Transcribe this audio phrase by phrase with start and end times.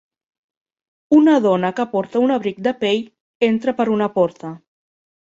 [1.17, 3.03] Una dona que porta un abric de pell
[3.49, 4.51] entra per una porta